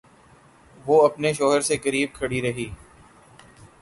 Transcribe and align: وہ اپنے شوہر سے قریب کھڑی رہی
وہ 0.85 1.01
اپنے 1.05 1.33
شوہر 1.33 1.61
سے 1.61 1.77
قریب 1.77 2.13
کھڑی 2.13 2.41
رہی 2.41 2.69